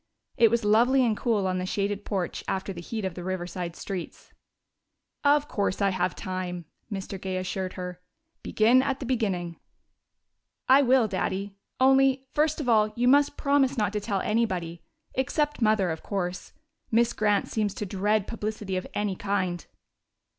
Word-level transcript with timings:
It 0.35 0.49
was 0.49 0.65
lovely 0.65 1.05
and 1.05 1.15
cool 1.15 1.45
on 1.45 1.59
the 1.59 1.65
shaded 1.67 2.05
porch 2.05 2.43
after 2.47 2.73
the 2.73 2.81
heat 2.81 3.05
of 3.05 3.13
the 3.13 3.23
Riverside 3.23 3.75
streets. 3.75 4.33
"Of 5.23 5.47
course 5.47 5.79
I 5.79 5.91
have 5.91 6.15
time," 6.15 6.65
Mr. 6.91 7.21
Gay 7.21 7.37
assured 7.37 7.73
her. 7.73 8.01
"Begin 8.41 8.81
at 8.81 8.99
the 8.99 9.05
beginning." 9.05 9.59
"I 10.67 10.81
will, 10.81 11.07
Daddy. 11.07 11.55
Only, 11.79 12.25
first 12.33 12.59
of 12.59 12.67
all, 12.67 12.91
you 12.95 13.07
must 13.07 13.37
promise 13.37 13.77
not 13.77 13.93
to 13.93 13.99
tell 13.99 14.21
anybody 14.21 14.81
except 15.13 15.61
Mother, 15.61 15.91
of 15.91 16.01
course. 16.01 16.51
Miss 16.89 17.13
Grant 17.13 17.47
seems 17.47 17.75
to 17.75 17.85
dread 17.85 18.25
publicity 18.25 18.77
of 18.77 18.87
any 18.95 19.15
kind." 19.15 19.67